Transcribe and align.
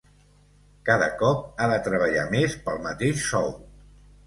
Cada 0.89 1.09
cop 1.19 1.43
ha 1.65 1.69
de 1.73 1.77
treballar 1.89 2.25
més 2.33 2.59
pel 2.65 2.83
mateix 2.89 3.23
sou. 3.29 3.57